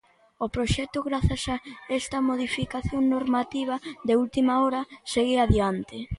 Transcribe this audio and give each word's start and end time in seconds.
O 0.45 0.47
proxecto, 0.55 0.99
grazas 1.09 1.43
a 1.53 1.55
esta 1.99 2.17
modificación 2.29 3.03
normativa 3.15 3.75
de 4.07 4.13
última 4.23 4.53
hora, 4.63 4.81
segue 5.11 5.37
adiante. 5.45 5.97